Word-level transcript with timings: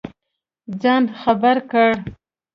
ځان 0.81 1.03
خبر 1.19 1.55
کړ. 1.71 1.91